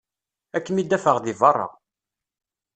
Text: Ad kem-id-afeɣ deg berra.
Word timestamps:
Ad 0.55 0.61
kem-id-afeɣ 0.65 1.17
deg 1.19 1.35
berra. 1.41 1.67